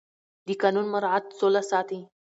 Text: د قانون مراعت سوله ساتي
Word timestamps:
د 0.47 0.47
قانون 0.61 0.85
مراعت 0.93 1.25
سوله 1.39 1.61
ساتي 1.71 1.99